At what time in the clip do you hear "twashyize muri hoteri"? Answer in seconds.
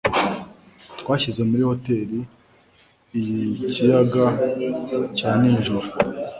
0.99-2.19